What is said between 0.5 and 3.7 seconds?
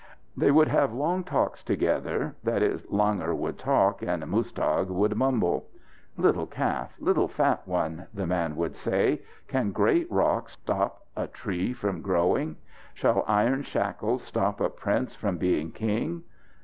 have long talks together, that is, Langur would